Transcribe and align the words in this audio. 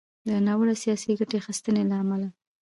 د 0.27 0.29
ناوړه 0.45 0.75
“سياسي 0.83 1.11
ګټې 1.19 1.35
اخيستنې” 1.41 1.83
له 1.89 1.95
امله 2.03 2.29